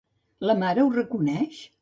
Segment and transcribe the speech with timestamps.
[0.49, 1.63] La mare ho reconeix?